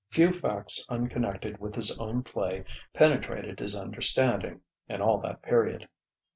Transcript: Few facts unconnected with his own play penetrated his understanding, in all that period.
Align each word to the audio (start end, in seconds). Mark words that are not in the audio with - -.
Few 0.09 0.31
facts 0.31 0.83
unconnected 0.89 1.59
with 1.59 1.75
his 1.75 1.95
own 1.99 2.23
play 2.23 2.63
penetrated 2.91 3.59
his 3.59 3.75
understanding, 3.75 4.61
in 4.89 4.99
all 4.99 5.19
that 5.19 5.43
period. 5.43 5.87